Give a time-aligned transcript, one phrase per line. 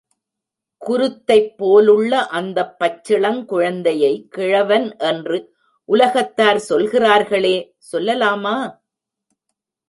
[0.81, 5.37] குருத்தைப் போலுள்ள அந்தப் பச்சிளம் குழந்தையை கிழவன் என்று
[5.89, 7.55] உலகத்தார் சொல்கிறார்களே
[7.91, 8.55] சொல்லலாமா?